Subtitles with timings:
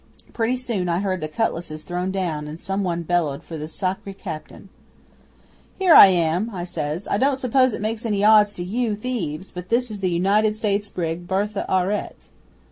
[0.33, 4.15] Pretty soon I heard the cutlasses thrown down and some one bellowed for the sacri
[4.15, 4.69] captain.
[5.77, 7.07] '"Here I am!" I says.
[7.07, 10.55] "I don't suppose it makes any odds to you thieves, but this is the United
[10.55, 12.29] States brig BERTHE AURETTE."